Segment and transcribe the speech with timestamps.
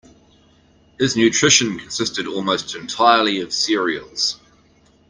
[0.99, 4.39] His nutrition consisted almost entirely of cereals.